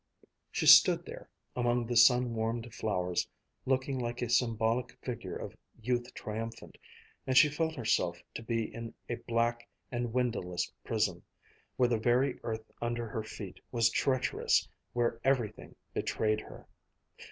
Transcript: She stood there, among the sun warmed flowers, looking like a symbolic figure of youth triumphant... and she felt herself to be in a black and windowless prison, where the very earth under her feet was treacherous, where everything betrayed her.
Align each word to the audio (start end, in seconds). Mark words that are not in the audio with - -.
She 0.51 0.65
stood 0.65 1.05
there, 1.05 1.29
among 1.55 1.85
the 1.85 1.95
sun 1.95 2.33
warmed 2.33 2.73
flowers, 2.73 3.27
looking 3.67 3.99
like 3.99 4.23
a 4.23 4.29
symbolic 4.31 4.97
figure 5.03 5.35
of 5.35 5.55
youth 5.79 6.11
triumphant... 6.15 6.79
and 7.27 7.37
she 7.37 7.49
felt 7.49 7.75
herself 7.75 8.17
to 8.33 8.41
be 8.41 8.63
in 8.73 8.95
a 9.09 9.17
black 9.27 9.69
and 9.91 10.11
windowless 10.11 10.71
prison, 10.83 11.21
where 11.75 11.89
the 11.89 11.99
very 11.99 12.39
earth 12.41 12.65
under 12.81 13.07
her 13.07 13.21
feet 13.23 13.59
was 13.71 13.91
treacherous, 13.91 14.67
where 14.93 15.19
everything 15.23 15.75
betrayed 15.93 16.41
her. 16.41 16.65